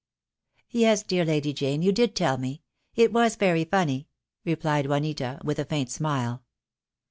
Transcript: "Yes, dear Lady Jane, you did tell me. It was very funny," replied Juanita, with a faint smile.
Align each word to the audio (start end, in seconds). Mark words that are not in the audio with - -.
"Yes, 0.71 1.03
dear 1.03 1.23
Lady 1.23 1.53
Jane, 1.53 1.83
you 1.83 1.91
did 1.91 2.15
tell 2.15 2.39
me. 2.39 2.63
It 2.95 3.13
was 3.13 3.35
very 3.35 3.65
funny," 3.65 4.07
replied 4.43 4.87
Juanita, 4.87 5.39
with 5.43 5.59
a 5.59 5.65
faint 5.65 5.91
smile. 5.91 6.43